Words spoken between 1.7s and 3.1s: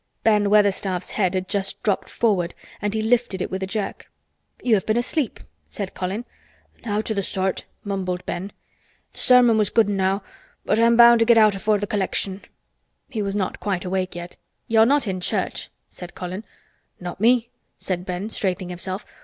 dropped forward and he